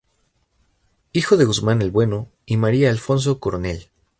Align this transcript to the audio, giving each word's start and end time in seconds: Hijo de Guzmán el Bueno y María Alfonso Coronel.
Hijo 1.13 1.37
de 1.37 1.45
Guzmán 1.45 1.83
el 1.83 1.91
Bueno 1.91 2.31
y 2.47 2.57
María 2.57 2.89
Alfonso 2.89 3.39
Coronel. 3.39 3.91